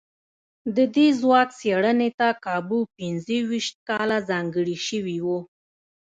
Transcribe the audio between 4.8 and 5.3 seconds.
شوي